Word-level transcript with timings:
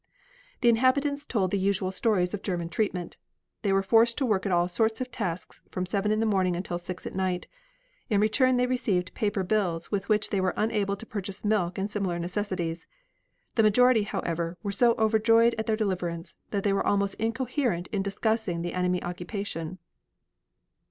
The 0.61 0.69
inhabitants 0.69 1.27
told 1.27 1.51
the 1.51 1.59
usual 1.59 1.91
stories 1.91 2.33
of 2.33 2.41
German 2.41 2.69
treatment. 2.69 3.17
They 3.61 3.71
were 3.71 3.83
forced 3.83 4.17
to 4.17 4.25
work 4.25 4.47
at 4.47 4.51
all 4.51 4.67
sorts 4.67 4.99
of 4.99 5.11
tasks 5.11 5.61
from 5.69 5.85
seven 5.85 6.11
in 6.11 6.19
the 6.19 6.25
morning 6.25 6.55
until 6.55 6.79
six 6.79 7.05
at 7.05 7.13
night. 7.13 7.45
In 8.09 8.19
return 8.19 8.57
they 8.57 8.65
received 8.65 9.13
paper 9.13 9.43
bills 9.43 9.91
with 9.91 10.09
which 10.09 10.31
they 10.31 10.41
were 10.41 10.55
unable 10.57 10.95
to 10.95 11.05
purchase 11.05 11.45
milk 11.45 11.77
and 11.77 11.87
similar 11.87 12.17
necessities. 12.17 12.87
The 13.53 13.61
majority, 13.61 14.01
however, 14.01 14.57
were 14.63 14.71
so 14.71 14.93
overjoyed 14.95 15.53
at 15.59 15.67
their 15.67 15.77
deliverance 15.77 16.35
that 16.49 16.63
they 16.63 16.73
were 16.73 16.83
almost 16.83 17.13
incoherent 17.19 17.85
in 17.89 18.01
discussing 18.01 18.63
the 18.63 18.73
enemy 18.73 19.03
occupation. 19.03 19.77